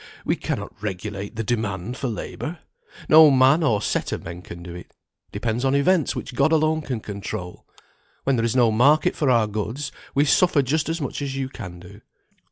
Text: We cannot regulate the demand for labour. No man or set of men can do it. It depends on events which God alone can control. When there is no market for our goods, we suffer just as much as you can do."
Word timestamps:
We 0.25 0.35
cannot 0.35 0.81
regulate 0.81 1.35
the 1.35 1.43
demand 1.43 1.95
for 1.95 2.07
labour. 2.07 2.57
No 3.07 3.29
man 3.29 3.61
or 3.61 3.83
set 3.83 4.11
of 4.11 4.23
men 4.23 4.41
can 4.41 4.63
do 4.63 4.73
it. 4.73 4.87
It 4.87 4.95
depends 5.31 5.63
on 5.63 5.75
events 5.75 6.15
which 6.15 6.33
God 6.33 6.51
alone 6.51 6.81
can 6.81 7.01
control. 7.01 7.67
When 8.23 8.35
there 8.35 8.43
is 8.43 8.55
no 8.55 8.71
market 8.71 9.15
for 9.15 9.29
our 9.29 9.45
goods, 9.45 9.91
we 10.15 10.25
suffer 10.25 10.63
just 10.63 10.89
as 10.89 11.01
much 11.01 11.21
as 11.21 11.35
you 11.35 11.49
can 11.49 11.79
do." 11.79 12.01